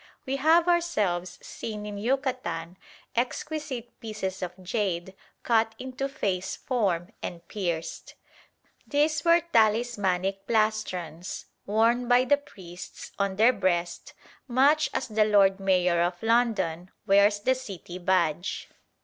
We 0.25 0.37
have 0.37 0.67
ourselves 0.67 1.37
seen 1.43 1.85
in 1.85 1.95
Yucatan 1.99 2.75
exquisite 3.15 3.87
pieces 3.99 4.41
of 4.41 4.51
jade 4.63 5.13
cut 5.43 5.75
into 5.77 6.09
face 6.09 6.55
form 6.55 7.11
and 7.21 7.47
pierced. 7.47 8.15
These 8.87 9.23
were 9.23 9.41
talismanic 9.41 10.47
plastrons, 10.47 11.45
worn 11.67 12.07
by 12.07 12.25
the 12.25 12.37
priests 12.37 13.11
on 13.19 13.35
their 13.35 13.53
breast 13.53 14.13
much 14.47 14.89
as 14.91 15.07
the 15.07 15.23
Lord 15.23 15.59
Mayor 15.59 16.01
of 16.01 16.23
London 16.23 16.89
wears 17.05 17.39
the 17.39 17.53
City 17.53 17.99
Badge. 17.99 18.69